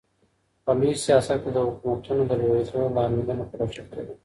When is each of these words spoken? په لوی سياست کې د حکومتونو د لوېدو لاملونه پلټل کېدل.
په 0.63 0.71
لوی 0.77 0.93
سياست 1.05 1.37
کې 1.43 1.49
د 1.53 1.57
حکومتونو 1.67 2.21
د 2.27 2.31
لوېدو 2.41 2.79
لاملونه 2.95 3.43
پلټل 3.51 3.69
کېدل. 3.91 4.07